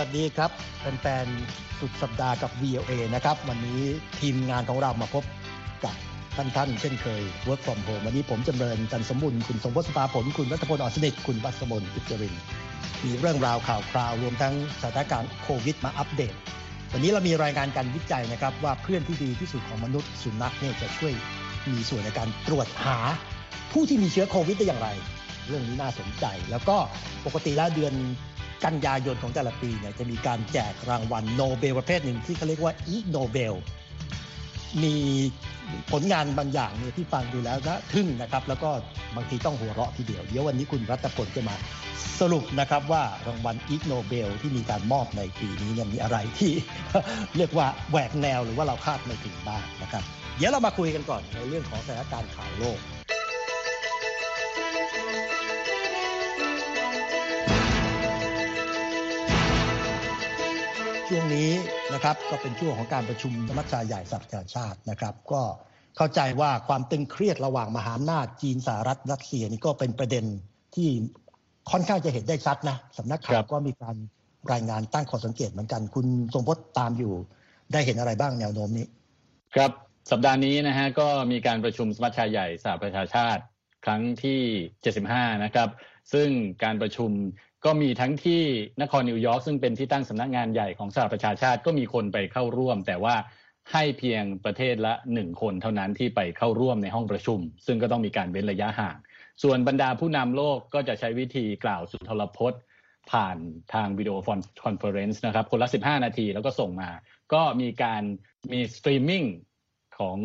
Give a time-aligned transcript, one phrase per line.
[0.00, 0.50] ัสวัสดีครับ
[1.00, 3.80] แฟนๆสุดสัปดาห์กับ VOA นะครับ วันนี้
[4.20, 5.24] ทีมงานของเรามาพบ
[5.84, 5.94] กับ
[6.36, 12.34] ท่านท่านเช่นเคย Work from Home วันนี้ผมจำเริญจันสมบุญคุณสมพศตาผล คุณรัตพลอ่อนสนิท คุณวัสมนกิจริน
[13.04, 16.34] มีเรื่องราวข่าวคราวรวมทั้งสถานการณ์โควิดมาอัปเดต
[16.92, 21.12] วันนี้เรามีรายงานการวิจัยนะครับ ว่าเพื่อนที่ดีที่สุดของมนุษย์สุนัขเนี่ยจะช่วย
[21.70, 22.98] มีส่วนในการตรวจหา
[23.72, 24.88] ผู้ที่มีเชื้อโควิดได้อย่างไร
[25.48, 26.76] เรื่องนี้น่าสนใจ แล้วก็
[27.26, 27.92] ปกติแล้วเดือน
[28.64, 33.54] กันยายนของแต่ละปีเนี่ยจะมีการแจกรางวัลโนเบลประเภทหนึ่งที่เขาเรียกว่า Ig Nobel
[34.82, 34.96] มี
[35.92, 38.70] ผลงานบางอย่างเนี่ยที่ฟังดูแล้วนะทึ่งนะครับ แล้วก็
[39.16, 41.56] บางทีต้องหัวเราะทีเดียว เดี๋ยววันนี้คุณรัตพลจะมา
[42.20, 46.52] สรุปนะครับว่ารางวัล Ig Nobel ที่มีการมอบในปีนี้เนี่ยมีอะไรที่
[47.36, 50.02] เรียกว่าแหวกแนวหรือว่าเราคาดไม่ถึงบ้างนะครับ
[50.36, 52.78] เดี๋ยวเรามาคุยกันก่อนในเรื่องของสถานการณ์ข่าวโลก
[61.12, 61.50] ช่วงนี้
[61.94, 65.42] นะครับก็เป็นช่วงของการประชุมสมัชชาใหญ่สหประชาชาตินะครับ ก็
[65.96, 70.24] เข้าใจว่าความตึงเครียดระหว่างมหาอำนาจจีนสหรัฐรัสเซียนี่ก็เป็นประเด็น
[70.74, 70.88] ที่
[71.70, 73.96] ค่อนข้างจะเห็นได้ชัดนะสำนักข่าวก็มีการ
[74.52, 77.12] รายงานตั้งข้อสังเกตเหมือนกัน คุณทรงพจน์ตามอยู่
[77.72, 78.86] ได้เห็นอะไรบ้างแนวโน้มนี้
[79.54, 79.70] ครับ
[80.10, 83.42] สัปดาห์นี้นะฮะก็มีการประชุมสมัชชาใหญ่สหประชาชาติ
[83.84, 84.40] ครั้งที่
[84.92, 85.68] 75 นะครับ
[86.12, 86.28] ซึ่ง
[86.64, 87.10] การประชุม
[87.64, 88.42] ก็มีทั้งที่
[88.82, 93.14] นครนิวยอร์กซึ่งเป็นที่ตั้งสำนักงานใหญ่ของสหประชาชาติก็มีคนไปเข้าร่วม แต่ว่า
[93.72, 98.96] ให้เพียงประเทศละหนึ่งคนเท่านั้นที่ไปเข้าร่วมในห้องประชุม ซึ่งก็ต้องมีการเว้นระยะห่าง
[99.42, 102.60] ส่วนบรรดาผู้นำโลกก็จะใช้วิธีกล่าวสุนทรพจน์
[103.10, 103.36] ผ่าน
[103.74, 106.90] ทาง video conference นะครับ คนละ 15 นาทีแล้วก็ส่งมา
[107.32, 108.02] ก็มีการ
[108.52, 109.24] มีสตรีมมิ่ง
[109.98, 110.18] ของ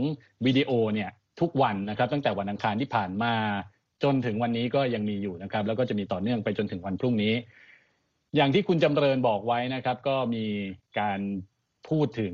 [0.46, 3.34] วิดีโอเนี่ยทุกวันนะครับ ตั้งแต่วันอังคารที่ผ่านมา
[4.06, 7.34] จนถึงวันนี้ก็ยังมีอยู่นะครับ แล้วก็จะมีต่อเนื่องไปจนถึงวันพรุ่งนี้
[8.36, 10.46] อย่างที่คุณจำเริญบอกไว้นะครับ ก็มี
[11.00, 11.20] การ
[11.90, 12.34] พูดถึง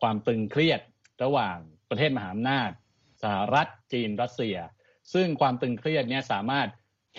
[0.00, 0.80] ความตึงเครียด
[1.22, 1.56] ระหว่าง
[1.90, 2.70] ประเทศมหาอำนาจ
[3.22, 4.56] สหรัฐจีนรัสเซีย
[5.12, 6.68] ซึ่งความตึงเครียดเนี่ยสามารถ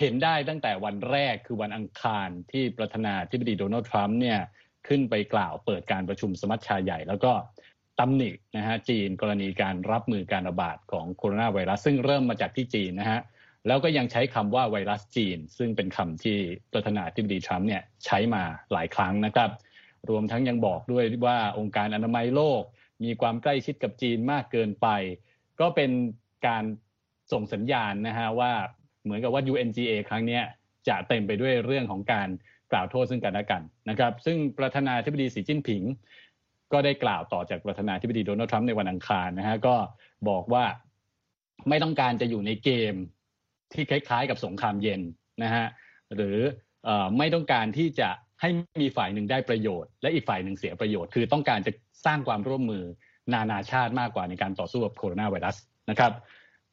[0.00, 4.40] เห็นได้ตั้งแต่วันแรกคือวันอังคารที่ประธานาธิบดีโดนัลด์ทรัมป์เนี่ย
[4.88, 7.32] ขึ้นไปกล่าวเปิดการประชุมสมัชชาใหญ่ แล้วก็
[8.00, 13.20] ตำหนินะฮะจีนกรณีการรับมือการระบาดของโคโรนาไวรัสซึ่งเริ่มมาจากที่จีนนะฮะ
[13.66, 16.36] แล้วก็ยังใช้คำว่าไวรัสจีน ซึ่งเป็นคำที่
[16.72, 18.42] ประธานาธิบดีทรัมป์เนี่ยใช้มา
[18.72, 19.50] หลายครั้งนะครับ
[20.10, 22.62] รวมทั้งยังบอกด้วยว่าองค์การอนามัยโลก
[23.04, 24.88] มีความใกล้ชิดกับจีนมากเกินไป
[25.60, 25.90] ก็เป็น
[26.46, 26.64] การ
[27.32, 28.52] ส่งสัญญาณนะฮะว่า
[29.04, 30.40] เหมือนกับว่า UNGA ครั้งนี้
[30.88, 32.28] จะเต็มไปด้วยเรื่องของการ
[32.72, 35.82] กล่าวโทษซึ่งกันและกันนะครับ ซึ่งประธานาธิบดีสีจิ้นผิง
[36.72, 39.76] ก็ได้กล่าวต่อจากประธานาธิบดีโดนัลด์ทรัมป์ในวันอังคารนะฮะก็
[40.28, 40.64] บอกว่า
[41.68, 42.94] ไม่ต้องการจะอยู่ในเกม
[43.74, 45.00] ที่คล้าย ๆ กับสงครามเย็น
[45.42, 45.66] นะฮะ
[46.14, 46.38] หรือ
[47.18, 48.08] ไม่ต้องการที่จะ
[48.40, 48.48] ให้
[48.82, 51.72] มีฝ่ายหนึ่งได้ประโยชน์ และอีกฝ่ายหนึ่งเสียประโยชน์ คือต้องการจะ
[52.06, 52.84] สร้างความร่วมมือ
[53.34, 55.56] นานาชาติมากกว่าในการต่อสู้กับโคโรนาไวรัส
[55.90, 56.12] นะครับ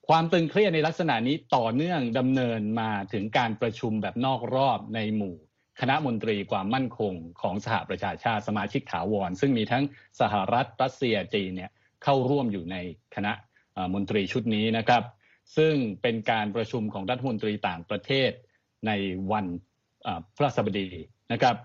[0.10, 5.36] ความตึงเครียดในลักษณะนี้ต่อเนื่องดำเนินมาถึงการประชุมแบบนอกรอบในหมู่
[5.82, 9.84] คณะมนตรีความมั่นคงของสหประชาชาติสมาชิกถาวร ซึ่งมีทั้ง
[10.20, 11.72] สหรัฐรัสเซียจีนเนี่ย
[12.04, 12.78] เข้าร่วมอยู่ใน
[13.16, 13.34] คณะ
[13.94, 15.04] มนตรีชุดนี้นะครับ
[15.58, 18.32] ซึ่งเป็นการประชุมของรัฐมนตรีต่างประเทศ
[18.88, 18.92] ใน
[19.32, 19.46] วัน
[20.38, 20.90] พระศับดี
[21.34, 21.56] นะครับ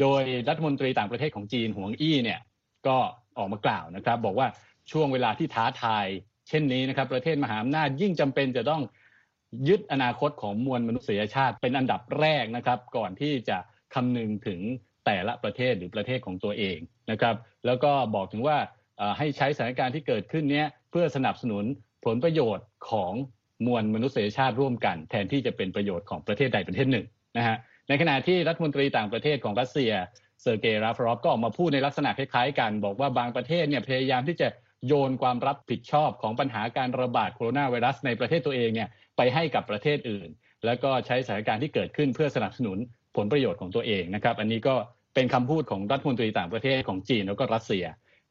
[0.00, 2.40] โดยรัฐมนตรีต่างประเทศของจีนหวงอี้เนี่ย
[2.86, 2.96] ก็
[3.38, 4.48] ออกมากล่าวนะครับ บอกว่า
[4.90, 6.06] ช่วงเวลาที่ท้าทาย
[6.48, 8.82] เช่นนี้นะครับ ประเทศมหาอำนาจยิ่งจำเป็นจะต้อง
[9.68, 13.58] ยึดอนาคตของมวลมนุษยชาติเป็นอันดับแรกนะครับ ก่อนที่จะ
[13.94, 14.60] คำนึงถึง
[15.06, 16.78] แต่ละประเทศหรือประเทศของตัวเอง
[17.10, 17.34] นะครับ
[17.66, 18.56] แล้วก็บอกถึงว่า
[19.18, 21.64] ให้ใช้สถานการณ์ที่เกิดขึ้นนี้เพื่อสนับสนุน
[22.08, 23.12] ผลประโยชน์ของ
[23.66, 27.56] มวลมนุษยชาติร่วมกัน แทนที่จะเป็นประโยชน์ของประเทศใดประเทศหนึ่งนะฮะ
[27.88, 29.92] ในขณะที่รัฐมนตรีต่างประเทศของรัสเซีย
[30.42, 34.48] เซอร์เกย์ราฟรอฟก็ออกมาพูดในลักษณะคล้ายๆ กันบอกว่าบางประเทศเนี่ยพยายามที่จะ
[34.86, 40.28] โยนความรับผิดชอบของปัญหาการระบาดโคโรนาไวรัสในประเทศตัวเองเนี่ยไปให้กับประเทศอื่น
[40.66, 42.78] แล้วก็ใช้สถานการณ์ที่เกิดขึ้นเพื่อสนับสนุน
[43.16, 44.74] ผลประโยชน์ของตัวเองนะครับ อันนี้ก็
[45.14, 47.84] เป็นคำพูดของรัฐมนตรีต่างประเทศของจีนแล้วก็รัสเซีย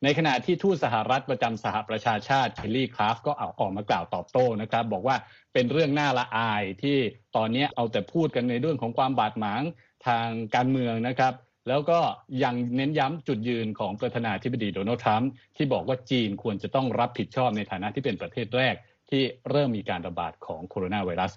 [0.03, 5.15] ในขณะที่ทูตสหรัฐประจำสหประชาชาติเคลลี่คราฟก็เอาออกมากล่าวตอบโต้นะครับ บอกว่า
[5.53, 6.97] เป็นเรื่องน่าละอายที่
[7.35, 9.61] ตอนนี้เอาแต่พูดกันในเรื่องของความบาดหมาง
[10.07, 11.33] ทางการเมืองนะครับ
[11.67, 11.99] แล้วก็
[12.43, 18.75] ยังเน้นย้ำจุดยืนของประธานาธิบดีโดนัลด์ทรัมป์ที่บอกว่าจีนควรจะต้องรับผิดชอบในฐานะที่เป็นประเทศแรก
[19.09, 21.33] ที่เริ่มมีการระบาดของโคโรนาไวรัส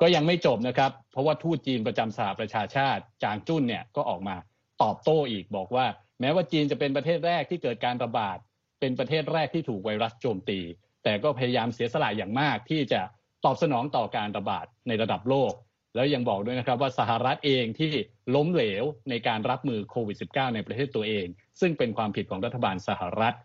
[0.00, 4.36] ก็ยังไม่จบนะครับ เพราะว่าทูตจีนประจำสหประชาชาติจางจุ้นเนี่ยก็ออกมา
[4.82, 5.86] ตอบโต้อีกบอกว่า
[6.20, 8.38] แม้ว่าจีนจะเป็นประเทศแรกที่เกิดการระบาด
[8.80, 10.60] เป็นประเทศแรกที่ถูกไวรัสโจมตี
[11.04, 13.00] แต่ก็พยายามเสียสละอย่างมากที่จะ
[13.44, 15.52] ตอบสนองต่อการระบาดในระดับโลก
[15.94, 17.92] แล้วยังบอกด้วยนะครับว่าสหรัฐเองที่
[18.34, 21.26] ล้มเหลวในการรับมือโควิด -19 ในประเทศตัวเอง
[21.60, 23.36] ซึ่งเป็นความผิดของรัฐบาลสหรัฐ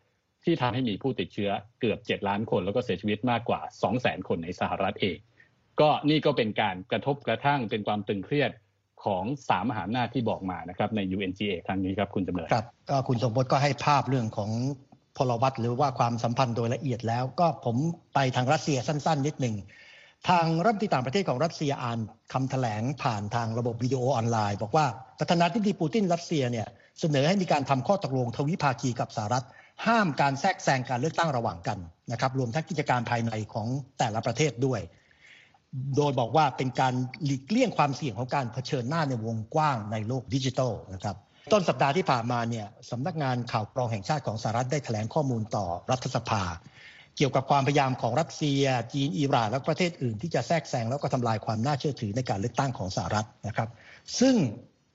[0.45, 5.17] ที่ทำให้มีผู้ติดเชื้อเกือบ 7 ล้านคน แล้วก็เสียชีวิตมากกว่า 2 0 0 0 0 0 คนในสหรัฐเอง
[5.81, 8.51] ก็นี่ก็เป็นการกระทบกระทั่งเป็นความตึงเครียด
[9.05, 14.51] ของสามมหาอำนาจที่บอกมานะครับใน UNGA ครั้งนี้ครับคุณจำเริญครับก็คุณสมบติก็ให้ภาพเรื่องของ
[15.17, 17.75] พลวัตหรือว่าความสัมพันธ์โดยละเอียดแล้ว ก็ผม
[18.13, 19.55] ไปทางรัสเซียสั้น ๆ นิดหนึ่ง
[20.29, 21.99] ทางรัฐมนตรีต่างประเทศของรัสเซียอ่าน
[22.33, 24.85] คำแถลงผ่านทางระบบวิดีโอออนไลน์ บอกว่า
[25.19, 26.67] ประธานาธิบดีปูตินรัสเซียเนี่ย
[26.99, 29.45] เสนอให้มีการทำข้อตกลงทวิภาคีกับสหรัฐ
[29.85, 31.77] ห้ามการแทรกแซงการเลือกตั้งระหว่างกัน
[32.11, 33.67] นะครับรวมทั้งกิจการภายในของ
[33.99, 34.79] แต่ละประเทศด้วย
[35.97, 36.93] โดยบอกว่าเป็นการ
[37.25, 41.15] หลีกเลี่ยงความเสี่ยงของการเผชิญหน้าในวงกว้างในโลกดิจิทัลนะครับ
[41.51, 46.43] ต้นสัปดาห์ที่ผ่านมาเนี่ยสำนักงานข่าวกรองแห่งชาติของสหรัฐได้แถลงข้อมูลต่อรัฐสภา
[47.17, 53.69] เกี่ยวกับความพยายามของรัสเซีย จีนอิหร่านและประเทศอื่นที่จะแทรกแซงแล้วก็ทำลายความน่าเชื่อถือในการเลือกตั้งของสหรัฐนะครับ
[54.19, 54.35] ซึ่ง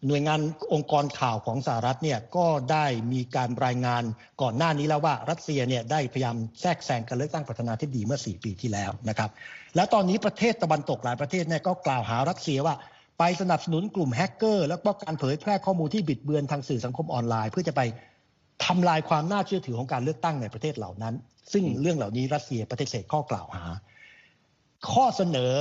[0.06, 0.40] หน่วยงาน
[0.72, 4.02] องค์กรข่าวของสหรัฐเนี่ยก็ได้มีการรายงาน
[4.42, 9.30] ก่อนหน้านี้แล้วว่ารัสเซียเนี่ยได้พยายามแทรกแซงการเลือกตั้งประธานาธิบดีเมื่อ 4 ปีที่แล้วนะครับ
[9.76, 12.74] และตอนนี้ประเทศตะวันตกหลายประเทศเนี่ยก็กล่าวหารัสเซียว่า
[13.18, 17.82] ไปสนับสนุนกลุ่มแฮกเกอร์ แล้วก็การเผยแพร่ข้อมูลที่บิดเบือนทางสื่อสังคมออนไลน์ เพื่อจะไป
[18.64, 21.14] ทำลายความน่าเชื่อถือของการเลือกตั้งในประเทศเหล่านั้น
[21.52, 23.64] ซึ่งเรื่องเหล่านี้รัสเซียปฏิเสธข้อกล่าวหา
[24.92, 25.54] ข้อเสนอ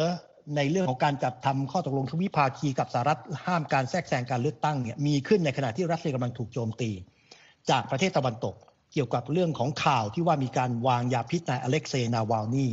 [0.55, 6.91] ในเรื่องของการจัดทำข้อตกลงทวิภาคีกับสหรัฐห้ามการแทรกแซงการเลือกตั้งเนี่ยมีขึ้นในขณะที่รัสเซียกำลังถูกโจมตี
[7.69, 8.55] จากประเทศตะวันตก
[8.93, 12.65] เกี่ยวกับเรื่องของข่าวที่ว่ามีการวางยาพิษนายอเล็กเซย์นาวาลนี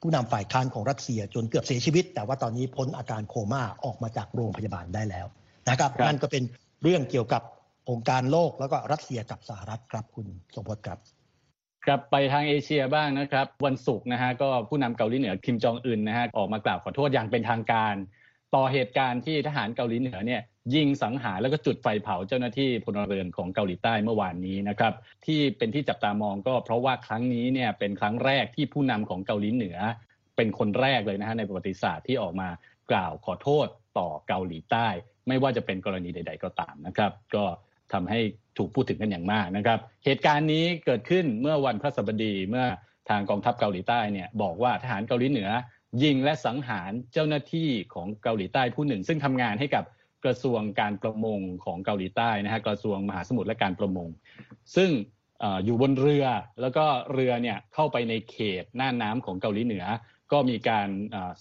[0.00, 5.26] ผู้นำฝ่ายค้านของรัสเซียจนเกือบเสียชีวิต แต่ว่าตอนนี้พ้นอาการโคม่าออกมาจากโรงพยาบาลได้แล้ว
[5.68, 6.42] นะครับนั่นก็เป็น
[6.82, 7.42] เรื่องเกี่ยวกับ
[7.90, 10.98] องค์การโลกแล้วก็รัสเซียกับสหรัฐครับคุณสมพศครับ
[11.86, 17.94] กลับไปทางเอเชียบ้างนะครับ วันศุกร์นะฮะก็ผู้นำเกาหลีเหนือคิมจองอึนนะฮะออกมากล่าวขอโทษอย่างเป็นทางการ
[18.54, 20.40] ต่อเหตุการณ์ที่ทหารเกาหลีเหนือเนี่ย
[20.74, 24.92] ยิงสังหารแล้วก็จุดไฟเผาเจ้าหน้าที่พลเรือนของเกาหลีใต้เมื่อวานนี้นะครับ
[25.26, 29.76] ที่เป็นที่จับตามองก็เพราะว่าครั้งนี้เนี่ยเป็นครั้งแรกที่ผู้นำของเกาหลีเหนือ
[30.36, 32.48] เป็นคนแรกเลยนะฮะในประวัติศาสตร์ที่ออกมา
[32.90, 33.66] กล่าวขอโทษ
[33.98, 34.86] ต่อเกาหลีใต้
[35.28, 37.44] ไม่ว่าจะเป็นกรณีใด ๆ ก็ตามนะครับ ก็
[37.92, 38.20] ทำให้
[38.58, 42.66] ถูกพูดถึงกันอย่างมากนะครับ เหตุการณ์นี้เกิดขึ้นเมื่อวันพฤหัสบดีเมื่อ
[43.08, 45.50] ทางกองทัพเกาหลีใต้เนี่ยบอกว่าทหารเกาหลีเหนือ
[46.02, 49.84] ยิงและสังหารเจ้าหน้าที่ของเกาหลีใต้ผู้หนึ่ง ซึ่งทำงานให้กับ
[50.24, 54.08] กระทรวงการประมงของเกาหลีใต้นะฮะกระทรวงมหาสมุทรและการประมง
[54.76, 54.90] ซึ่ง
[55.64, 56.26] อยู่บนเรือ
[56.60, 59.84] แล้วก็เรือเนี่ยเข้าไปในเขตหน้าน้ำของเกาหลีเหนือ
[60.32, 60.88] ก็มีการ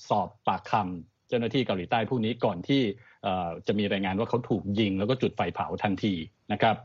[0.07, 2.81] สอบปากคำเจ้าหน้าที่เกาหลีใต้ผู้นี้ก่อนที่
[3.67, 6.13] จะมีรายงานว่าเขาถูกยิง แล้วก็จุดไฟเผาทันที
[6.51, 6.75] นะครับ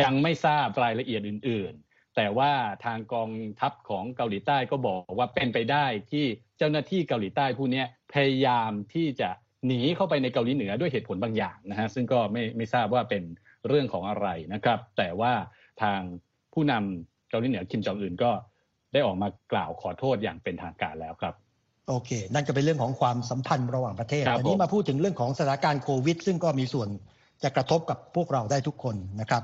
[0.00, 2.52] ยังไม่ทราบรายละเอียดอื่น ๆ แต่ว่า
[2.84, 3.30] ทางกอง
[3.60, 6.24] ทัพของเกาหลีใต้ก็บอกว่าเป็นไปได้ที่
[6.58, 7.82] เจ้าหน้าที่เกาหลีใต้ผู้นี้
[8.14, 9.30] พยายามที่จะ
[9.66, 13.22] หนีเข้าไปในเกาหลีเหนือด้วยเหตุผลบางอย่างนะฮะซึ่งก็ไม่ไม่ทราบว่าเป็น
[13.68, 15.32] เรื่องของอะไรนะครับ แต่ว่า
[15.82, 16.00] ทาง
[16.54, 18.30] ผู้นำเกาหลีเหนือคิมจองอึนก็
[18.92, 21.34] ได้ออกมากล่าวขอโทษอย่างเป็นทางการแล้วครับ
[21.88, 26.88] โอเค นั่นก็เป็นเรื่องของความสัมพันธ์ระหว่างประเทศอันนี้มาพูดถึงเรื่องของสถานการณ์โควิด ซึ่งก็มีส่วน
[27.42, 29.42] จะกระทบกับพวกเราได้ทุกคนนะครับ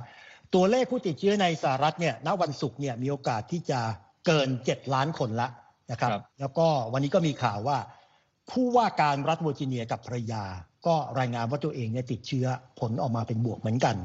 [0.54, 3.80] ตัวเลขผู้ติดเชื้อในสหรัฐเนี่ยณวันศุกร์เนี่ยมีโอกาสที่จะ
[4.26, 5.49] เกิน 7 ล้านคนละ
[5.90, 7.78] นะครับแล้วก็วันนี้ก็มีข่าวว่า
[8.50, 10.45] ผู้ว่าการรัฐเวอร์จิเนียกับภรรยา
[10.87, 12.47] ก็รายงานว่าตัวเองเนี่ยติดเชื้อ
[12.80, 13.97] ผลออกมาเป็นบวกเหมือนกัน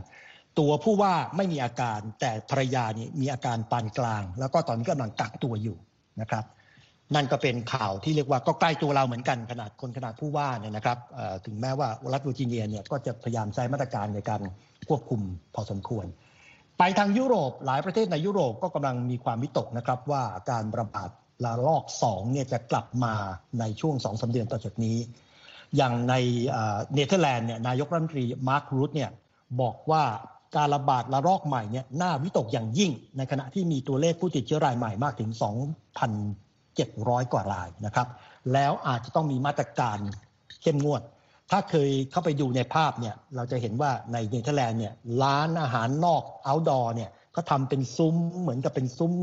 [0.59, 5.77] ตัวผู้ว่าไม่มีอาการแต่ภรรยานี่มีอาการปานกลาง แล้วก็ตอนนี้กำลังกักตัวอยู่
[6.21, 6.43] นะครับ
[7.15, 10.97] นั่นก็เป็นข่าวที่เรียกว่าก็ใกล้ตัวเราเหมือนกันขนาดคนขนาดผู้ว่าเนี่ยนะครับ
[11.45, 14.41] ถึงแม้ว่ารัฐเวอร์จิเนียเนี่ยก็จะพยายามใช้มาตรการในการ
[14.89, 15.21] ควบคุม
[15.55, 16.05] พอสมควร
[16.77, 21.09] ไปทางยุโรปหลายประเทศในยุโรปก็กำลังมีความวิตกนะครับว่าการระบาด
[21.45, 23.13] ระลอก2เนี่ยจะกลับมา
[23.59, 24.97] ในช่วง2อสเดือนต่อจากนี้
[25.77, 26.13] อย่างใน
[26.93, 29.09] เนเธอร์แลนด์เนี่ยนายกรัฐมนตรี Mark Rutte เนี่ย
[29.61, 30.03] บอกว่า
[30.57, 35.31] การระบาดระลอกใหม่เนี่ยน่าวิตกอย่างยิ่ง ในขณะที่มีตัวเลขผู้ติดเชื้อรายใหม่มากถึง
[35.89, 36.48] 2,000
[36.87, 38.07] 700 กว่ารายนะครับ
[38.53, 39.97] แล้วอาจจะต้องมีมาตรการ
[40.61, 41.01] เข้มงวด
[41.51, 44.93] ถ้าเคยเข้าไปดูในภาพเนี่ยเราจะเห็นว่าในเนเธอร์แลนด์เนี่ย
[45.23, 49.13] ร้านอาหารนอก outdoor เนี่ยเขาทำเป็นซุ้มเหมือนกับเป็นซุ้ม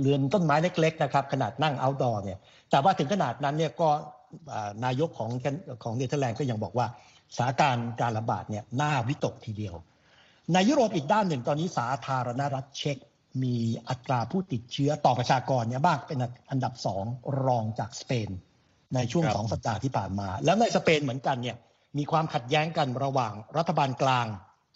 [0.00, 2.38] เรือนต้นไม้เล็กๆนะครับขนาดนั่งเอาท์ดอร์เนี่ย
[2.70, 3.88] แต่ว่าถึงขนาดนั้นเนี่ยก็
[4.84, 5.30] นายกของ
[5.82, 6.86] ของเนเธอร์แลนด์ก็ยังบอกว่า
[7.36, 9.74] สถานการณ์การระบาดเนี่ยน่าวิตกทีเดียว
[10.52, 12.96] ในยุโรปอีกด้านหนึ่งตอนนี้สาธารณรัฐเช็ก
[13.42, 13.56] มี
[13.88, 16.18] อัตราผู้ติดเชื้อต่อประชากรเนี่ยบ้างเป็น
[16.50, 17.04] อันดับสอง
[17.44, 18.30] รองจากสเปน
[18.94, 21.56] ในช่วงสองสัปดาห์ที่ผ่านมา แล้วในสเปนเหมือนกันเนี่ย
[21.98, 24.26] มีความขัดแย้งกันระหว่างรัฐบาลกลาง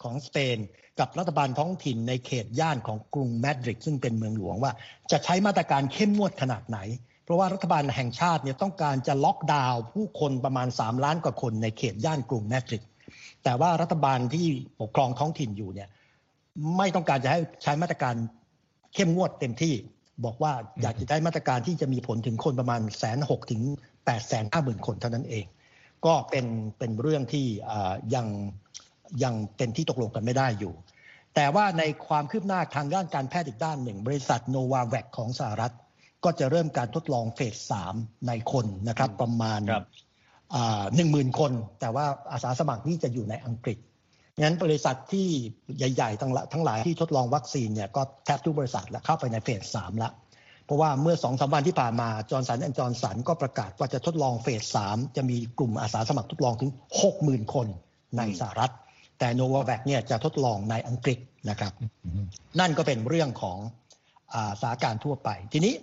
[0.03, 0.57] ของสเปน
[0.99, 4.71] กับรัฐบาลท้องถิ่นในเขตย่านของกรุงมาดริดซึ่งเป็นเมืองหลวงว่า
[5.11, 6.79] จะใช้มาตรการเข้มงวดขนาดไหน
[7.23, 12.83] เพราะว่ารัฐบาลแห่งชาติเนี่ยต้องการจะล็อกดาวน์ผู้คนประมาณ 3 ล้านกว่าคนในเขตย่านกรุงแมดริด
[13.43, 14.45] แต่ว่ารัฐบาลที่
[14.81, 15.89] ปกครองท้องถิ่นอยู่เนี่ย
[16.77, 18.15] ไม่ต้องการจะให้ใช้มาตรการ
[18.93, 19.73] เข้มงวดเต็มที่
[20.25, 23.61] บอกว่าอยากจะได้มาตรการที่จะมีผลถึงคนประมาณแสนหกถึง
[24.05, 25.45] แปดแสนห้าหมื่นคนเท่านั้นเอง
[26.05, 26.45] ก็เป็น
[26.77, 27.45] เป็นเรื่องที่
[28.15, 28.27] ยัง
[29.23, 30.73] ยังเป็นที่ตกลงกันไม่ได้อยู่
[31.35, 35.73] แต่ว่าในความคืบหน้าทางด้านการแพทย์อีกด้านหนึ่ง บริษัทโนวาแวคของสหรัฐ
[36.23, 37.95] ก็จะเริ่มการทดลอง phase สาม
[38.27, 39.61] ในคนนะครับประมาณ
[40.95, 43.77] หนึ่งหมื่นคน แต่ว่าอาสาสมัครนี่จะอยู่ในอังกฤษ
[44.41, 45.27] งั้นบริษัทที่
[45.77, 50.11] ใหญ่ๆ ทั้งทั้งหลายที่ทดลองวัคซีนเนี่ยก็แทบทุกบริษัทแล้วเข้าไปใน phase สามแล้ว
[50.65, 57.67] เพราะว่าเมื่อสองสามวันที่ผ่านมา Johnson & Johnson ก็ประกาศว่าจะทดลอง phase สามจะมีกลุ่มอาสาสมัครทดลองถึงหกหมื่นคน
[58.17, 58.71] ในสหรัฐ
[59.19, 61.19] แต่โนวาแวคเนี่ยจะทดลองในอังกฤษ
[61.49, 61.73] นะครับ
[62.59, 63.57] นั่นก็เป็นเรื่องของ
[64.33, 65.73] อาสาการทั่วไป ทีนี้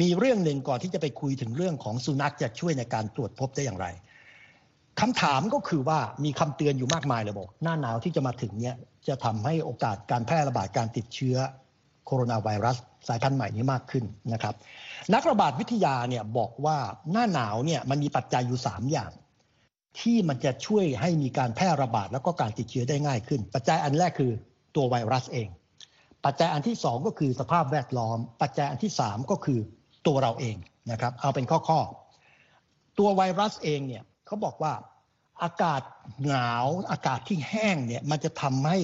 [0.00, 3.86] มีเรื่องหนึ่งก่อนที่จะไปคุยถึงเรื่องของสุนัขจะช่วยในการตรวจพบได้อย่างไร
[5.00, 8.76] คำถามก็คือว่ามีคำเตือนอยู่มากมายเลยบอก หน้าหนาวที่จะมาถึงเนี่ย
[9.08, 11.36] จะทำให้โอกาสการแพร่ระบาดการติดเชื้อ
[12.06, 12.76] โคโรนาไวรัส
[13.08, 14.54] สายพันธุ์ใหม่นี้มากขึ้นนะครับ
[15.14, 16.78] นักระบาดวิทยาเนี่ยบอกว่า
[17.12, 19.10] หน้าหนาวเนี่ยมันมีปัจจัยอยู่ 3 อย่าง
[20.00, 24.32] ที่มันจะช่วยให้มีการแพร่ระบาดแล้วก็การติดเชื้อได้ง่ายขึ้น ปัจจัยอันแรกคือ
[24.76, 25.48] ตัวไวรัสเอง
[26.24, 29.58] ปัจจัยอันที่ 2 ก็คือสภาพแวดล้อม ปัจจัยอันที่ 3 ก็คือ
[30.06, 30.56] ตัวเราเอง
[30.90, 34.02] นะครับ เอาเป็นข้อๆตัวไวรัสเองเนี่ย
[34.34, 34.74] เขาบอกว่า
[35.42, 35.82] อากาศ
[36.26, 38.78] หนาวอากาศที่แห้งเนี่ยมันจะทำให้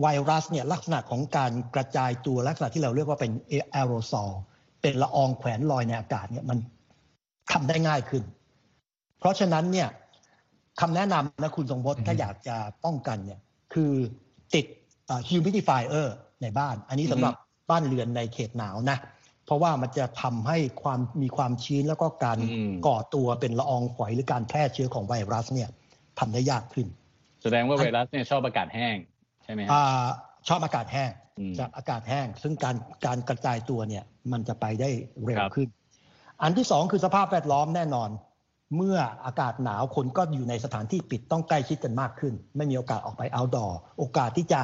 [0.00, 3.32] ไวรัสเนี่ยลักษณะของการกระจายตัวลักษณะที่เราเรียกว่าเป็น
[3.70, 4.30] แอโรซอล
[4.82, 6.58] เป็นละอองแขวนลอยในอากาศเนี่ยมัน
[7.52, 8.22] ทำได้ง่ายขึ้น
[9.18, 9.88] เพราะฉะนั้นเนี่ย
[10.80, 13.40] คำแนะนำนะคุณทรงพจน์ถ้าอยากจะป้องกันเนี่ย
[13.74, 13.92] คือ
[14.54, 14.66] ติด
[15.28, 16.08] humidifier
[16.42, 17.34] ในบ้าน อันนี้สำหรับ
[17.70, 18.98] บ้านเรือนในเขตหนาวนะ
[19.46, 22.38] เพราะว่ามันจะทำให้ความมีความชื้นแล้วก็การ
[22.86, 25.68] ก่อตัวเป็นละอองฝอยหรือการแพร่เชื้อของไวรัสเนี่ย
[26.18, 26.86] ทำได้ยากขึ้น
[27.42, 28.96] แสดงว่าไวรัสเนี่ยชอบอากาศแห้ง
[29.44, 29.60] ใช่ไหม
[30.48, 31.10] ชอบอากาศแห้ง
[31.58, 34.90] จากอากาศแห้ง ซึ่งการการกระจายตัวเนี่ยมันจะไปได้
[35.24, 35.68] เร็วขึ้น
[36.42, 38.10] อันที่สองคือสภาพแวดล้อมแน่นอน
[38.76, 43.66] เมื่ออากาศหนาวคนก็อยู่ในสถานที่ปิดต้องใกล้ชิดกันมากขึ้น ไม่มีโอกาสออกไปเอาดอ
[43.98, 44.60] โอกาสที่จะ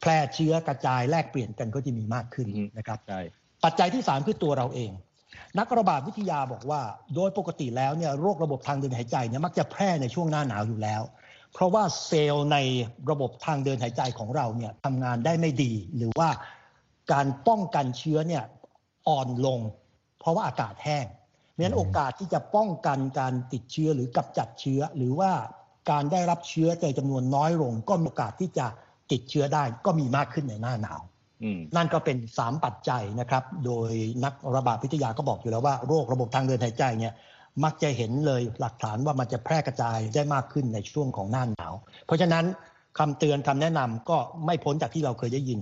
[0.00, 2.48] แพร่เชื้อกระจายแลกเปลี่ยนกันก็จะมีมากขึ้น
[2.78, 3.20] นะครับใช่
[3.64, 4.90] ปัจจัยที่ 3 คือตัวเราเอง
[5.58, 6.80] นักระบาดวิทยาบอกว่า
[7.14, 11.02] โดยปกติแล้วเนี่ยโรคระบบทางเดินหายใจเนี่ยมักจะแพร่ในช่วงหน้าหนาวอยู่แล้ว
[11.52, 12.56] เพราะว่าเซลล์ใน
[13.10, 16.28] ระบบทางเดินหายใจของเราเนี่ยทำงานได้ไม่ดี หรือว่า
[17.12, 18.44] การป้องกันเชื้อเนี่ย
[19.08, 19.60] อ่อนลง
[20.20, 25.32] เพราะว่าอากาศแห้งเพราะนั้นโอกาสที่จะป้องกันการติดเชื้อหรือกำจัดเชื้อ หรือว่า
[25.90, 28.66] การได้รับเชื้อในจำนวนน้อยลง ก็มีโอกาสที่จะ
[29.12, 31.00] ติดเชื้อได้ก็มีมากขึ้นในหน้าหนาว
[31.76, 33.90] นั่นก็เป็น 3 ปัจจัยนะครับ โดย
[34.24, 37.14] นักระบาดวิทยาก็บอกอยู่แล้วว่าโรคระบบทางเดินหายใจเนี่ย
[37.64, 41.72] มักจะเห็นเลยหลักฐานว่ามันจะแพร่กระจายได้มากขึ้นในช่วงของหน้าหนาว
[42.06, 42.44] เพราะฉะนั้น
[42.98, 45.60] คำเตือนคำแนะนำก็ไม่พ้นจากที่เราเคยได้ยิน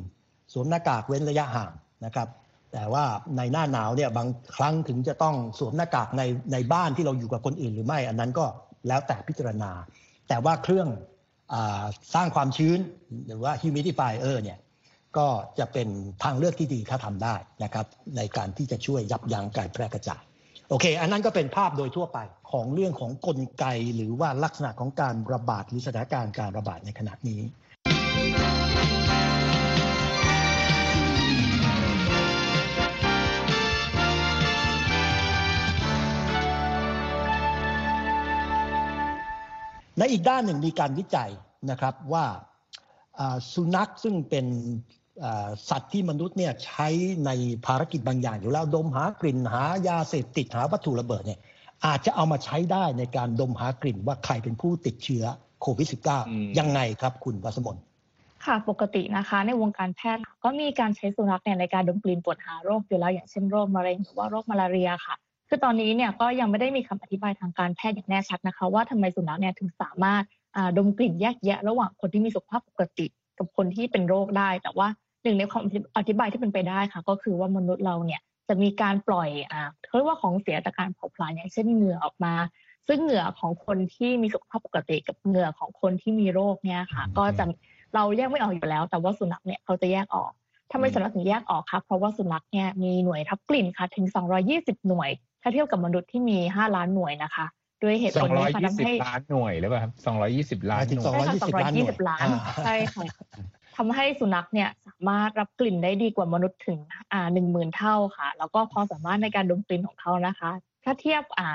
[0.52, 1.72] สวมหน้ากากเว้นระยะห่าง
[2.04, 2.28] นะครับ
[2.72, 3.04] แต่ว่า
[3.36, 8.46] ในหน้าหนาวเนี่ยบางครั้งถึงจะต้องสวมหน้ากากในในบ้านที่เราอยู่กับคนอื่นหรือไม่ อันนั้นก็
[8.88, 9.70] แล้วแต่พิจารณา
[10.28, 10.88] แต่ว่าเครื่อง
[11.52, 11.54] อ
[12.14, 12.78] สร้างความชื้น
[13.26, 14.58] หรือว่า humidifier เนี่ย
[15.16, 15.88] ก็จะเป็น
[16.24, 17.34] ทางเลือกที่ดีถ้าทำได้
[17.64, 17.86] นะครับ
[18.16, 20.22] ในการที่จะช่วยยับยั้งการแพร่กระจาย
[20.68, 22.18] โอเค อันนั้นก็เป็นภาพโดยทั่วไป
[22.52, 23.64] ของเรื่องของกลไก
[23.96, 27.40] หรือว่าลักษณะของการระบาดหรือสถานการณ์การระบาดในขณะนี้
[39.98, 41.30] ในอีกด้านหนึ่งมีการวิจัย
[41.70, 42.24] นะครับว่า
[43.52, 44.46] สุนัขซึ่งเป็น
[45.68, 46.88] สัตว์ที่มนุษย์เนี่ยใช้
[47.26, 47.30] ใน
[47.66, 51.40] ภารกิจบางอย่างอยู่แล้ว ดมหากลิ่นหายาเสพติดหาวัตถุระเบิดเนี่ย
[51.86, 55.24] อาจจะเอามาใช้ได้ในการดมหากลิ่นว่าใครเป็นผู้ติดเชื้อ
[55.62, 55.88] โควิด
[56.22, 57.76] -19 ยังไงครับคุณวัสมน
[58.44, 65.14] ค่ะปกตินะคะ ในวงการแพทย์ก็มีการใช้สุนัขในการดมกลิ่นตรวจหาโรคอยู่แล้วอย่างเช่นโรคมะเร็งหรือว่าโรคมาลาเรียค่ะ
[65.48, 70.24] คือตอนนี้เนี่ยก็ยังไม่ได้มีคำอธิบายทางการแพทย์อย่างแน่ชัดนะคะ ว่าทำไมสุนัขเนี่ยถึงสามารถ
[70.76, 73.06] ดมกลิ่นแยกแยะ ระหว่างคนที่มีสุขภาพปกติ
[73.38, 74.88] กับคนที่เป็นโรคได้ แต่ว่า
[75.22, 75.62] หนึ่งในความ
[75.96, 82.34] อธิบายที่เป็นไปได้ค่ะ ก็คือว่ามนุษย์เราเนี่ยจะมีการปล่อยอ่าเขาเรียกว่าของเสียจากการเผาผลาญอย่างเช่นเหงื่อออกมา
[82.88, 87.44] ซึ่งเหงื่อของคนที่มีสุขภาพปกติ กับเหงื่อของคนที่มีโรคเนี่ยค่ะ ก็จะ
[87.94, 90.30] เราแยกไม่ออกอยู่แล้ว แต่ว่าสุนัขเนี่ยเขาจะแยกออก
[90.72, 94.06] ทำไมสุนัขถึงแยกออกคะเพราะว่าสุนัขเนี่ยมีหน่วยทับกลิ่นค่ะ ถึง
[94.48, 95.10] 220 หน่วย
[95.42, 97.46] ถ้าเทียบกับมนุษย์ที่มี 5 ล้านหน่วยนะคะ
[97.82, 99.92] ด้วยเหตุผลนี้ค่ะทำให้ล้านหน่วยหรือเปล่าครับ
[100.64, 101.36] 220ล้านหน่วยใช่ค่ะ
[101.94, 102.26] 220ล้าน
[102.64, 103.04] ใช่ค่ะ
[103.76, 106.78] ทำให้สุนัขเนี่ยสาามารถรับกลิ่นได้ดีกว่ามนุษย์ถึง
[107.12, 110.50] อ่าหนึ่งหมื่นเท่าค่ะ แล้วก็ความสามารถในการดมกลิ่นของเขานะคะ
[110.84, 111.48] ถ้าเทียบอ่า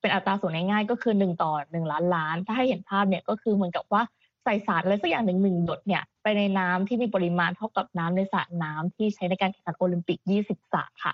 [0.00, 4.02] เป็นอัตราส่วนง่ายๆก็คือหนึ่งต่อหนึ่งล้านล้าน ถ้าให้เห็นภาพเนี่ยก็คือเหมือนกับว่า
[4.44, 11.12] ใส่สารอะไรสักอย่างหนึ่งหนึ่งหยดเนี่ยไปในน้ำที่มีปริมาณเท่ากับน้ำในสระน้ำที่ใช้ในการแข่งขันโอลิมปิก 20 สระค่ะ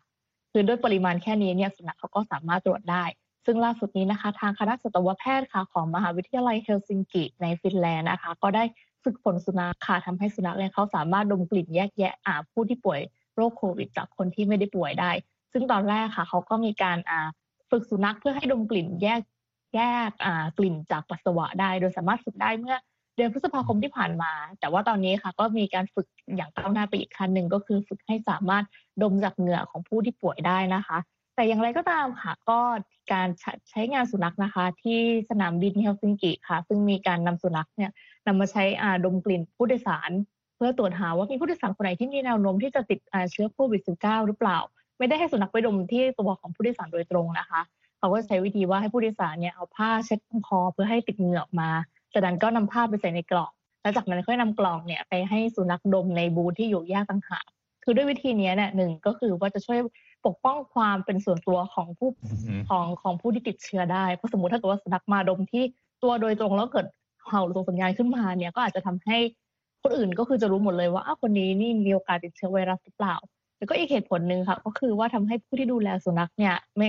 [0.53, 3.05] คือด้วยปริมาณแค่นี้เนี่ยสุนัขเขาก็สามารถตรวจได้
[3.45, 8.65] ซึ่งล่าสุดนี้นะคะ ทางคณะสัตวแพทย์ค่ะของมหาวิทยาลัยเฮลซิงกิในฟินแลนด์นะคะ ก็ได้
[9.05, 13.01] ฝึกฝนสุนัขค่ะทำให้สุนัขเนี่ยเขาสามารถดมกลิ่นแยกแยะอ่าผู้ที่ป่วย
[13.35, 15.11] โรคโควิดจากคนที่ไม่ได้ป่วยได้
[15.53, 17.29] ซึ่งตอนแรกค่ะเขาก็มีการอ่า
[17.71, 19.21] ฝึกสุนัขเพื่อให้ดมกลิ่นแยก
[19.75, 22.77] แยกอ่ากลิ่นจากปัสสาวะได้ โดยสามารถฝึกได้เมื่อ
[23.17, 26.07] เดือนพฤษภาคมที่ผ่านมา แต่ว่าตอนนี้ค่ะ ก็มีการฝึก
[26.37, 28.65] อย่างก้าวหน้าไปอีกขั้นหนึ่งก็คือฝึกให้สามารถ
[29.03, 30.99] ดมจากเหงื่อของผู้ที่ป่วยได้นะคะ
[31.35, 32.59] แต่อย่างไรก็ตามค่ะก็
[33.13, 33.29] การ
[33.71, 37.91] ใช้งานสุนัขนะคะ ที่สนามบินเฮลซิงกิค่ะ ซึ่งมีการนำสุนัขเนี่ย
[38.27, 38.65] นำมาใช้
[39.05, 40.11] ดมกลิ่นผู้โดยสาร
[40.57, 44.59] เพื่อตรวจหาว่ามีผู้โดยสารคนไหนที่มีแนวโน้มที่จะติดเชื้อโควิด -19 หรือเปล่า
[44.99, 47.61] ไม่ได้ให้สุนัขไปดมที่ตัวของผู้โดยสารโดยตรงนะคะ
[47.99, 51.71] เขาก็ใช้วิธีว่าให้ผู้โดยสารเนี่ยเอาผ้าเช็ดคอเพื่อให้ติดเหงื่อออกมา
[52.13, 53.51] จากนั้นก็นำผ้าไปใส่ในกล่อง
[53.83, 57.47] แล้วจากนั้นค่อยนำกล่องเนี่ยไปให้สุนัขดมในบูธที่อยู่แยกต่างหาก
[57.85, 59.79] คือด้วยวิธีนี้เนี่ยหนึ่งก็คือว่าจะช่วย
[60.27, 62.11] ปกป้องความเป็นส่วนตัวของผู้
[62.69, 65.63] ของของผู้ที่ติดเชื้อได้เพราะสมมติถ้าเกิดว่าสุนัขมาดมที่
[66.03, 66.87] ตัวโดยตรงแล้วเกิด
[67.29, 69.19] เห่าหรือส่งสัญญาณขึ้นมาเนี่ยก็อาจจะทำให้
[69.83, 73.15] คนอื่นก็คือจะรู้หมดเลยว่าอ้าวคนนี้นี่มีโอกาสติดเชื้อไวรัสหรือเปล่า
[73.59, 76.89] แล้วก็อีกเหตุผลหนึ่งค่ะก็คือว่าทำให้ผู้ที่ดูแลสุนัขเนี่ยไม่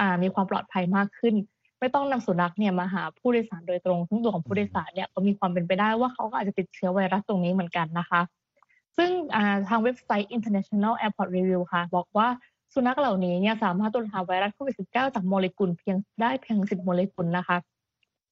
[0.00, 1.34] อ่ามีความปลอดภัยมากขึ้น
[1.80, 8.20] ไม่ต้องนำสุนัขเนี่ยมาหาผู้โดยสารโดยตรงซึ่งตัวของผู้โดยสารเนี่ยก็มีความเป็นไปได้ว่าเขาก็อาจจะติดเชื้อไวรัสตรงนี้เหมือนกันนะคะ
[8.96, 9.10] ซึ่ง
[9.68, 12.28] ทางเว็บไซต์ International Airport Review ค่ะ บอกว่า
[12.74, 17.56] สุนัขเหล่านี้เนี่ยสามารถตรวจหาไวรัสโควิด -19 จากโมเลกุลเพียงได้เพียง 10 โมเลกุลนะคะ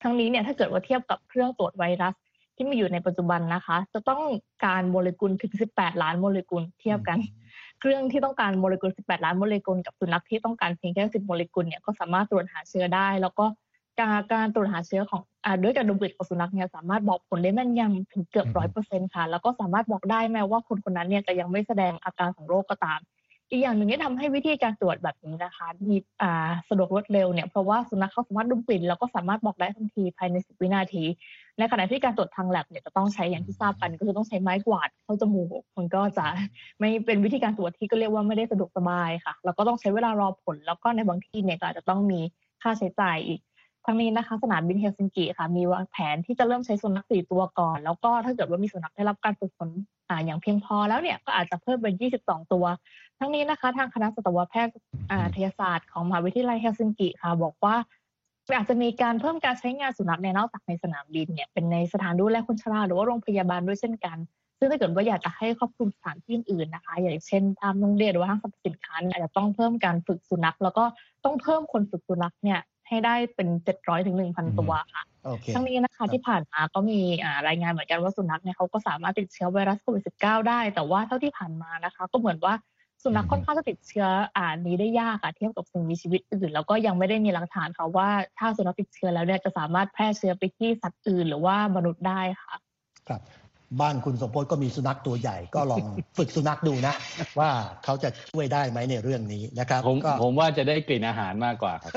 [0.03, 2.15] ทั้งนี้เนี่ยถ้าเกิดว่าเทียบกับเครื่องตรวจไวรัส
[2.57, 4.23] ที่มีอยู่ในปัจจุบันนะคะ จะต้อง
[4.65, 7.19] การโมเลกุลถึง 18 ล้านโมเลกุลเทียบกัน
[7.81, 13.45] เครื่องที่ต้องการโมเลกุล 18 ล้านโมเลกุลกับสุนัขที่ต้องการเพียงแค่ 10 โมเลกุลเนี่ยก็สามารถตรวจหาเชื้อได้ แล้วก็
[14.01, 23.01] การการตรวจหาเชื้อของอด้วยการดมกลิ่นของสุนัขเนี่ยสามารถบอกผลได้แม่นยำถึงเกือบร้อยเปอร์เซ็นค่ะ แล้วก็สามารถบอกได้แม้ว่าคนคนนั้นเนี่ยจะยังไม่แสดงอาการของโรคก็ตาม
[23.51, 31.05] อีกอย่างหนึ่งที่ทำให้วิธีการตรวจแบบนี้นะคะ มีอ่าสะดวกรวดเร็วเนี่ยเพราะว่าสุนัขเขาสามารถดมกลิ่นแล้วก็สามารถบอกได้ทันทีภายในสิบวินาที
[31.59, 36.27] ในขณะที่การตรวจทางแลบเนี่ยจะต้องใช้อย่างที่ทราบกันก็คือต้องใช้ไม้กวาดเข้าจมูกมันก็จะ
[36.81, 42.21] ไม่เป็นวิธีการตรวจที่ก็เรียกว่าไม่ได้สะดวกสบายค่ะแล้วก็ต้องใช้เวลารอผล แล้วก็ในบางที่เนี่ยก็อาจจะต้องมี
[42.63, 43.41] ค่าใช้จ่ายอีก
[43.85, 49.69] ทั้งนี้นะคะสนามบินเฮลซิงกิค่ะมีวางแผนที่จะเริ่มใช้สุนัขสี่ตัวก่อน แล้วก็ถ้าเกิดว่ามีสุนัขได้รับการฝึกฝน
[50.09, 52.65] อ่าอย่างเพียงพอแล้วเนี่ยก็อาจจะเพิ่มเป็น 22 ตัว
[53.19, 54.75] ทั้งนี้นะคะ ทางคณะสัตวแพทย์
[55.11, 57.77] อ่าทยศาสตร์ของมหาวิทยาลัยเฮลซิงกิค่ะ บอกว่า
[58.57, 64.17] อาจจะมีการเพิ่มการใช้งานสุนัขในนอกจากในสนามบินเนี่ยเป็นในสถานดูแลคนชราหรือว่าโรงพยาบาลด้วยเช่นกัน
[64.59, 70.85] ซึ่งถ้าเกิดว่าอยากจะให้ครอบคลุมสถานที่อื่นนะคะ อย่างเช่นตามโรงเรียนหรือว่าห้างสรรพสินค้าอาจจะต้องเพิ่มการฝึกสุนัข แล้วก็
[71.25, 75.03] ต้องเพิ่มคนฝึกสุนัขเนี่ย ให้ได้เป็นเจ็ดร้อยถึงหนึ่งพันตัวค่ะ
[75.55, 77.01] ทั้งนี้นะคะที่ผ่านมาก็มี
[77.49, 82.55] รายงานเหมือนกันว่าสุนัขเนี่ยเขาก็สามารถติดเชื้อไวรัสโควิด -19 ได้ แต่ว่าเท่าที่ผ่านมานะคะ ก็เหมือนว่า
[83.03, 92.55] สุนัขค่อนข้างจะติดเชื้ออ่านี้ได้ยากอะเทียบกับสิ่งมีชีวิตอื่น แล้วก็ยังไม่ได้มีหลักฐานค่ะว่าถ้าสุนัขติดเชื้อแล้วเนี่ยจะสามารถแพร่เชื้อไปที่สัตว์อื่น หรือว่ามนุษย์ได้ค่ะ
[93.09, 93.21] ครับ
[93.81, 95.85] บ้านคุณสมพศก็มีสุนัขตัวใหญ่ ก็ลอง
[96.19, 96.95] ฝึกสุนัขดูนะ
[97.39, 97.51] ว่า
[97.85, 101.93] เขาจะช่วยได้ไหมในเรื่องนี้นะครับผมผมว่าจะได้กลิ่นอาหารมากกว่าครับ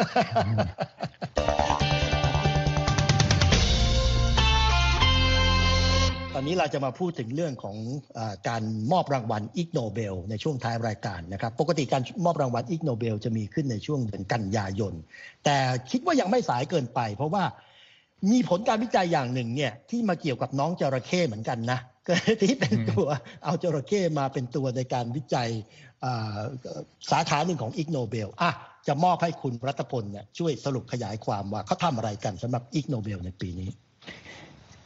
[6.33, 7.77] ตอนนี้เราจะมาพูดถึงเรื่องของ
[8.17, 14.93] อการมอบรางวัล Ig Nobel ในช่วงท้ายรายการนะครับ ปกติการมอบรางวัล Ig Nobel จะมีขึ้นในช่วงเดือนกันยายน
[15.45, 15.57] แต่
[15.91, 17.43] คิดว่ายังไม่สายเกินไป เพราะว่า
[18.32, 21.80] มีผลการวิจัยอย่างหนึ่งเนี่ยที่มาเกี่ยวกับน้องจระเข้เหมือนกันนะ
[22.41, 23.08] ที่เป็นตัว
[23.43, 25.49] เอาจระเข้มาเป็นตัวในการวิจัย
[27.12, 28.52] สาขาหนึ่งของ Ig Nobel อะ
[28.88, 33.69] จะมอบให้คุณรัตพลเนี่ยช่วยสรุปขยายความว่าเขาทำอะไรกันสำหรับ Ig Nobel ในปีนี้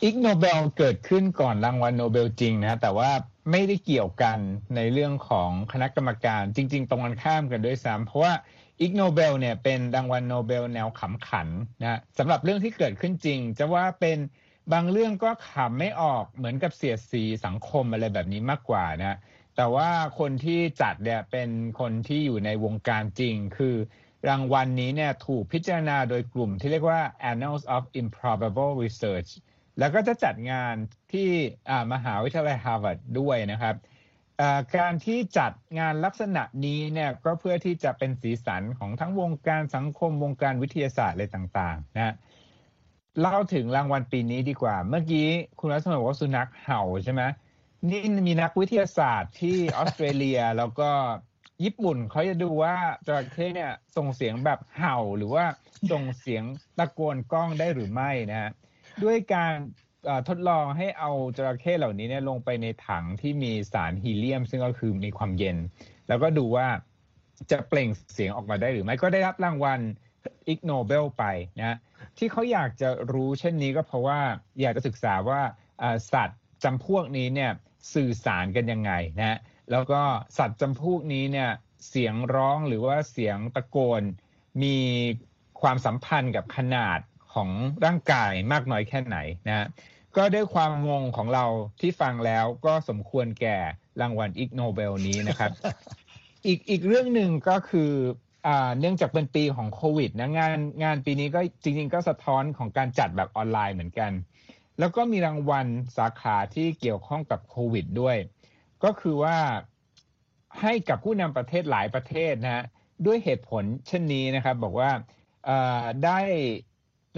[0.04, 3.10] อิกโนเบลเกิดขึ้นก่อนรางวัลโนเบลจริงนะแต่ว่า
[3.52, 4.38] ไม่ได้เกี่ยวกัน
[4.76, 8.34] ในเรื่องของคณะกรรมการจริง ๆ ตรงกันข้ามกันด้วยซ้ำเพราะว่า
[8.82, 11.48] Ig Nobel เนี่ยเป็นรางวัลโนเบลแนวขำขัน
[11.82, 14.18] นะสำหรับเรื่องที่เกิดขึ้นจริง จะว่าเป็น
[14.74, 19.18] บางเรื่องก็ขำไม่ออกเหมือนกับเสียดสีสังคมอะไรแบบนี้มากกว่านะ
[19.56, 23.76] แต่ว่าคนที่จัดเนี่ยเป็นคนที่อยู่ในวงการจริง คือ
[24.30, 29.30] รางวัลนี้เนี่ยถูกพิจารณาโดยกลุ่มที่เรียกว่า Annals of Improbable Research
[29.80, 30.76] แล้วก็จะจัดงาน
[31.14, 31.30] ที่
[31.94, 33.76] มหาวิทยาลัยฮาร์วาร์ดด้วยนะครับ
[34.78, 42.16] การที่จัดงานลักษณะนี้เนี่ยก็เพื่อที่จะเป็นสีสันของทั้งวงการสังคมวงการวิทยาศาสตร์อะไรต่างๆนะ
[43.22, 45.28] เล่าถึงรางวัลปีนี้ดีกว่า เมื่อกี้
[45.60, 47.22] คุณรัศมีบอกว่าสุนัขเห่าใช่ไหม
[47.90, 50.90] นี่มีนักวิทยาศาสตร์ที่ออสเตรเลียแล้วก็
[51.64, 52.76] ญี่ปุ่นเขาจะดูว่า
[53.08, 55.46] จระเข้เนี่ยส่งเสียงแบบเห่าหรือว่า
[55.92, 56.44] ส่งเสียง
[56.78, 58.52] ตะโกนกล้องได้หรือไม่นะฮะ
[59.04, 59.54] ด้วยการ
[60.28, 65.58] ทดลองให้เอาจระเข้เหล่านี้เนี่ยลงไปในถังที่มีสารฮีเลียม ซึ่งก็คือมีความเย็น
[66.08, 66.68] แล้วก็ดูว่า
[67.52, 69.80] จะเปล่งเสียงออกมาได้หรือไม่ก็ได้รับรางวัล
[70.48, 71.24] อิกโนเบลไป
[71.60, 71.78] นะ
[72.18, 74.20] ที่เขาอยากจะรู้เช่นนี้ก็เพราะว่า
[74.62, 75.42] อยากจะศึกษาว่า
[76.14, 77.52] สัตว์จำพวกนี้เนี่ย
[77.94, 79.38] สื่อสารกันยังไงนะ
[79.72, 80.02] แล้วก็
[80.38, 81.50] สัตว์จำพวกนี้เนี่ย
[81.90, 84.02] เสียงร้องหรือว่าเสียงตะโกน
[84.64, 84.78] มี
[85.62, 87.00] ความสัมพันธ์กับขนาด
[87.34, 87.50] ของ
[87.86, 89.18] ร่างกายมากน้อยแค่ไหน
[89.48, 89.68] นะ
[90.18, 91.46] ก็ด้วยความงงของเรา
[91.82, 93.58] ที่ฟังแล้วก็สมควรแก่
[94.02, 95.52] รางวัลอิกโนเบลนี้นะครับ
[96.46, 97.92] อีกอีกเรื่องหนึ่งก็คือ
[98.80, 104.12] เนื่องจากเป็นปีของโควิดนะงานงานปีนี้ก็จริง ๆ ก็สะท้อนของการจัดแบบออนไลน์เหมือนกัน
[104.80, 108.18] แล้วก็มีรางวัลสาขาที่เกี่ยวข้องกับโควิดด้วย
[108.84, 109.38] ก็คือว่า
[110.62, 112.64] ให้กับผู้นำประเทศหลายประเทศนะฮะ
[113.06, 114.92] ด้วยเหตุผลเช่นนี้นะครับ บอกว่า
[116.06, 116.20] ได้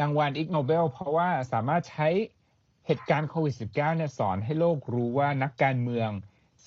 [0.02, 2.08] รางวัลอิกโนเบลเพราะว่าสามารถใช้
[2.92, 6.10] เหตุการณ์โควิด -19 เนี่ยสอนให้โลกรู้ว่านักการเมือง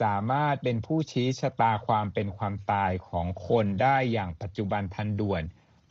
[0.02, 5.42] สามารถเป็นผู้ชี้ชะตาความเป็นความตายของคนได้อย่างปัจจุบันทันด่วน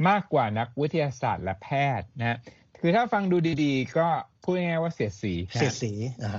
[0.08, 1.68] มากกว่านักวิทยาศาสตร์และแพ
[2.00, 2.38] ทย์นะ
[2.80, 4.08] คือถ้าฟังดูดีๆ ก็
[4.44, 5.92] พูดง่ายๆว่าเสียสีเสียสี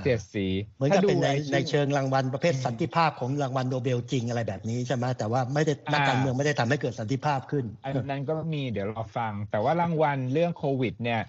[0.03, 11.21] เสียดสีเหมือนกับเป็นในในเชิงรางวัลประเภทสันติภาพของรางวัลโนเบลจริงอะไรแบบนี้ใช่ไหมแต่ว่าไม่ได้นักการเมืองไม่ได้ทำให้เกิดสันติภาพขึ้น อันนั้นก็มีเดี๋ยวเราฟัง แต่ว่ารางวัลเรื่องโควิดเนี่ย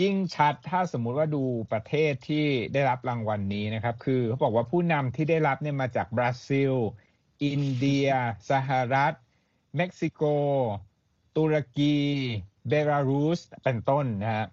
[0.00, 6.72] ยิ่งชัดถ้าสมมุติว่าดูประเทศที่ได้รับรางวัลนี้นะครับ คือเขาบอกว่าผู้นำที่ได้รับเนี่ยมาจากบราซิล
[7.44, 8.08] อินเดีย
[8.50, 9.12] สหรัฐ
[9.76, 10.22] เม็กซิโก
[11.36, 11.96] ตุรกี
[12.68, 14.46] เบลารุส เป็นต้นนะฮะ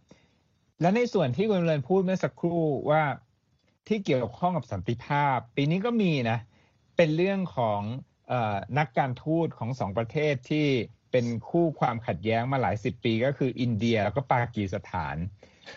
[0.82, 3.04] และในส่วนที่คุณเรนพูดเมื่อสักครู่ว่า
[3.88, 6.40] ที่เกี่ยวข้องกับสันติภาพ ปีนี้ก็มีนะ
[6.98, 7.82] เป็นเรื่องของ
[8.32, 8.34] อ
[8.78, 10.68] นักการทูตของสองประเทศที่
[11.12, 15.16] เป็นคู่ความขัดแย้งมาหลายสิบปีก็คืออินเดียแล้วก็ปากีสถาน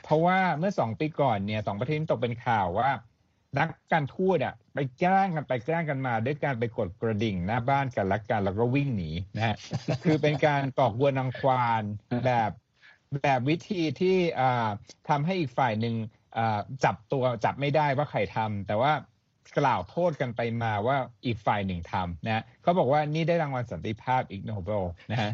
[0.05, 2.91] เพราะว่าเมื่อสองปีก่อนเนี่ยสองประเทศนี้ตกเป็นข่าวว่า
[3.59, 9.57] นักการทูตอะไปแกล้งกันไปแกล้งกันมาด้วยการไปกดกระดิ่งหน้าบ้านกันละกันแล้วก็วิ่งหนีนะฮะ
[10.05, 11.83] คือเป็นการตอกวัวนังควาน
[12.27, 12.51] แบบ
[13.23, 14.17] แบบวิธีที่
[15.09, 15.95] ทำให้อีกฝ่ายหนึ่ง
[16.85, 18.93] จับตัวจับไม่ได้ว่าใครทำแต่ว่า
[19.59, 25.33] กล่าวโทษกันไปมาว่าอีกฝ่ายหนึ่งทำนะเขาบอกว่านี่ได้รางวัลสันติภาพ Ig Nobel นะฮะ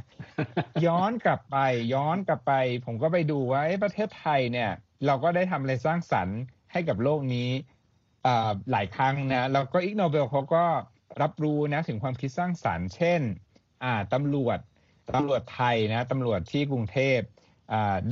[0.87, 1.57] ย้อนกลับไป
[1.95, 2.53] ย้อนกลับไป
[2.87, 4.71] ผมก็ไปดูว่าประเทศไทยเนี่ย
[5.07, 6.39] เราก็ได้ทำอะไรสร้างสรรค์
[6.73, 7.51] ให้กับโลกนี้
[8.71, 10.65] หลายครั้งนะแล้วก็ Ig Nobel เขาก็
[11.23, 13.21] รับรู้นะถึงความคิดสร้างสรรค์ เช่น
[13.85, 14.59] อ่าตำรวจ
[15.15, 17.21] ตำรวจไทยนะตำรวจที่กรุงเทพ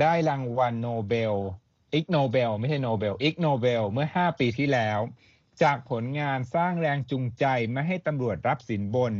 [0.01, 1.33] ได้รางวัลโนเบล
[1.93, 4.99] Ig Nobel ไม่ใช่โนเบล Ig Nobel เมื่อ 5 ปีที่แล้ว
[5.63, 9.13] จากผลงานสร้างแรงจูงใจไม่ให้ตำรวจรับสินบน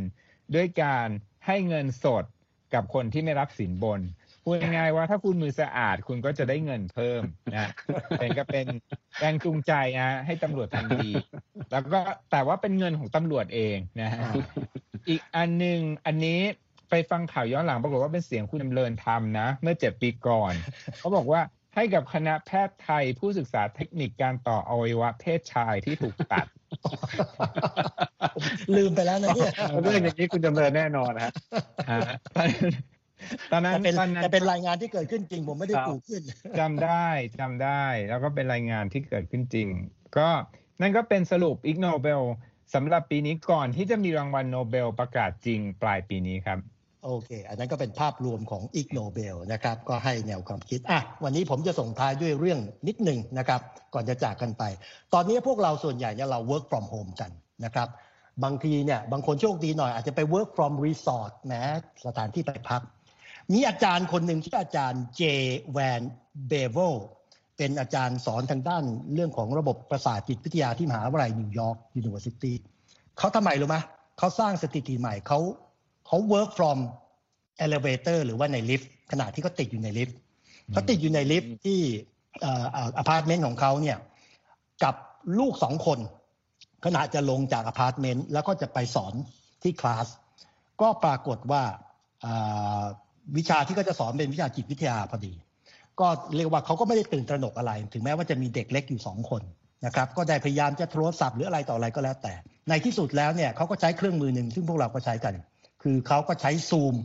[0.56, 1.08] ด้วยการ
[1.48, 2.26] ให้เงินสด
[2.74, 4.02] กับคนที่ไม่รับสินบน
[4.44, 7.22] พูดง่ายว่าถ้าคุณมือสะอาดคุณก็จะได้เงินเพิ่ม
[7.56, 7.70] นะ
[8.20, 8.66] เป็นก็เป็น
[9.20, 11.10] แรงจูงใจนะให้ตำรวจทำดี
[11.72, 12.00] แล้วก็
[12.32, 14.12] แต่ว่าเป็นเงินของตำรวจเองนะ
[15.10, 16.40] อีกอันหนึ่งอันนี้
[16.90, 20.54] ไปฟังข่าวย้อนหลังปรากฏว่าเป็นเสียงคุณดำเนินทำนะ เมื่อเจ็ดปีก่อน
[21.00, 21.42] เขาบอกว่า
[21.80, 26.46] ให้กับคณะแพทย์ไทยผู้ศึกษาเทคนิคการต่ออวัยวะเพศชายที่ถูกตัด
[28.76, 31.32] ลืมไปแล้วนะเนี่ยเรื่องอย่างนี้คุณจำเริญแน่นอนฮะ
[33.52, 36.22] ตอนนั้นเป็นแต่เป็นรายงานที่เกิดขึ้นจริง ผมไม่ได้ปูขึ้น
[36.60, 37.08] จำได้
[37.40, 39.68] จำได้ แล้วก็เป็นรายงานที่เกิดขึ้นจริง
[40.18, 40.30] ก็
[40.82, 42.22] นั่นก็เป็นสรุป Ig Nobel
[42.74, 46.60] สำหรับปีนี้ก่อนที่จะมีรางวัลโนเบลประกาศจริงปลายปีนี้ครับ
[47.06, 53.62] โอเค อันนั้นก็เป็นภาพรวมของ Ig Nobel นะครับ ก็ให้แนวความคิด อะ วันนี้ผมจะส่งท้ายด้วยเรื่องนิดหนึ่งนะครับ
[53.94, 54.64] ก่อนจะจากกันไป
[55.14, 57.32] ตอนนี้พวกเราส่วนใหญ่เนี่ยเรา work from home กัน
[57.66, 57.88] นะครับ
[58.44, 61.62] บางทีเนี่ย บางคนโชคดีหน่อยอาจจะไป work from resort แม้
[62.06, 62.82] สถานที่ไปพัก
[63.54, 65.22] มีอาจารย์คนหนึ่งที่อาจารย์ Jay
[65.72, 66.02] Van
[66.48, 66.96] Bavel
[67.58, 68.84] เป็นอาจารย์สอนทางด้าน
[69.14, 72.56] เรื่องของระบบประสาทจิตวิทยาที่มหาวิทยาลัย New York University
[73.18, 73.78] เขาทำไมรู้ไหม
[74.18, 75.40] เขาสร้างสถิติใหม่เขา
[76.10, 76.78] เขา work from
[77.66, 80.18] elevator หรือว่าในลิฟต์ขณะที่เขาติดอยู่ในลิฟต์
[80.72, 81.80] เขาติดอยู่ในลิฟต์ที่
[82.98, 83.98] อพาร์ตเมนต์ของเขาเนี่ย
[84.84, 84.96] กับ
[85.40, 86.00] ลูกสองคน
[86.86, 89.14] ขณะจะลงจากอพาร์ตเมนต์แล้วก็จะไปสอน
[89.64, 90.08] ที่คลาส
[90.82, 91.64] ก็ปรากฏว่า
[93.38, 95.34] วิชาที่เขาจะสอนเป็นวิชาจิตวิทยาพอดี
[96.00, 99.42] ก็เรียกว่าเขาก็ไม่ได้ตื่นตระหนกอะไร ถึงแม้ว่าจะมีเด็กเล็กอยู่สองคน
[99.86, 102.34] นะครับ ก็ได้พยายามจะโทรศัพท์หรืออะไรต่ออะไรก็แล้วแต่
[102.70, 105.34] ในที่สุดแล้วเนี่ยเขาก็ใช้เครื่องมือหนึ่งซึ่งพวกเราก็ใช้กัน
[105.84, 106.96] คือเขาก็ใช้ซูม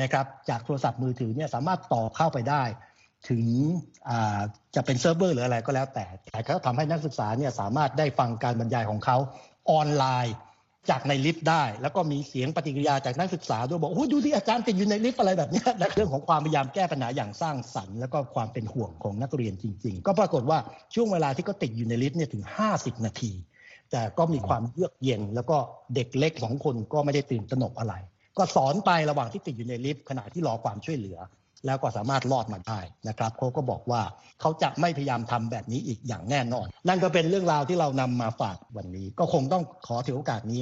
[0.00, 2.62] นะครับจากโทรศัพท์มือถือเนี่ยสามารถต่อเข้าไปได้
[3.28, 3.44] ถึง
[4.74, 9.16] จะเป็นเซิร์ฟเวอร์หรืออะไรก็แล้วแต่ แต่ก็ทำให้นักศึกษาเนี่ยสามารถได้ฟังการบรรยายของเขา
[9.70, 10.36] ออนไลน์
[10.90, 20.58] จากในลิฟต์ได้ แล้วก็มีเสียงปฏิกิริยาจากนักศึกษาด้วยบอกโอ้ดูที่อาจารย์ติดอยู่ในลิฟต์อะไรแบบนี้และเรื่องของความพยายามแก้ปัญหาอย่างสร้างสรรค์ แล้วก็ความเป็นห่วงของนักเรียนจริง ๆ ก็ปรากฏว่า
[20.94, 23.32] ช่วงเวลาที่เขาติดอยู่ในลิฟต์เนี่ยถึง 50 นาที
[23.90, 25.56] แต่ก็มีความเยือกเย็นแล้วก็
[25.94, 27.94] เด็กเล็กสองคนก็ไม่ได้ตื่นตระหนกอะไร
[28.38, 31.18] ก็สอนไประหว่างที่ติดอยู่ในลิฟต์ขณะที่รอความช่วยเหลือ
[31.66, 34.02] แล้วก็สามารถรอดมาได้นะครับเขาก็บอกว่า
[34.40, 40.60] เขาจะไม่พยายามทำแบบนี้อีกอย่างแน่นอน นั่นก็เป็นเรื่องราวที่เรานำมาฝากวันนี้ ก็คงต้องขอถือโอกาสนี้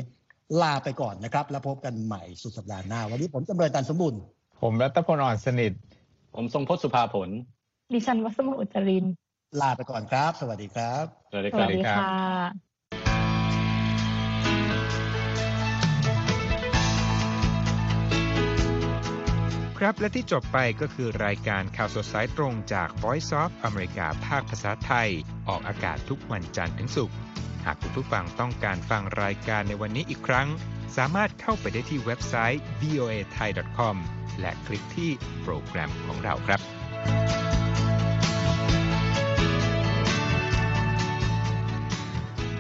[0.63, 4.15] ลาไปก่อนนะครับ แล้วพบกันใหม่สุดสัปดาห์หน้า วันนี้ผมจำเริญตันสมบุญ
[4.63, 5.73] ผมรัตพลอ่อนสนิท
[6.35, 7.29] ผมทรงพจน์สุภาผล
[7.95, 9.05] ดิฉันวัสมุอุจริน
[9.61, 12.66] ลาไปก่อนครับ สวัสดีครับ สวัสดีค่ะ
[19.79, 25.09] ครับ และที่จบไปก็คือรายการข่าวสดสายตรงจาก Voice of อเมริกาภาคภาษาไทย
[25.49, 27.17] ออกอากาศทุกวันจันทร์ถึงศุกร์
[27.65, 30.49] หากคุณผู้ฟังต้องการฟังรายการในวันนี้อีกครั้ง
[30.97, 33.97] สามารถเข้าไปได้ที่เว็บไซต์ voa thai com
[34.41, 35.11] และคลิกที่
[35.43, 37.56] โปรแกรมของเราครับ